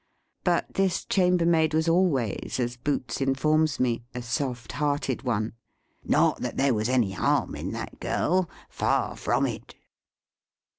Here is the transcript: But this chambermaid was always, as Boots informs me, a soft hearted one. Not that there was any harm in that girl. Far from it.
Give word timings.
But 0.43 0.73
this 0.73 1.05
chambermaid 1.05 1.75
was 1.75 1.87
always, 1.87 2.57
as 2.59 2.75
Boots 2.75 3.21
informs 3.21 3.79
me, 3.79 4.03
a 4.15 4.23
soft 4.23 4.71
hearted 4.71 5.21
one. 5.21 5.53
Not 6.03 6.39
that 6.41 6.57
there 6.57 6.73
was 6.73 6.89
any 6.89 7.11
harm 7.11 7.53
in 7.53 7.71
that 7.73 7.99
girl. 7.99 8.49
Far 8.67 9.15
from 9.15 9.45
it. 9.45 9.75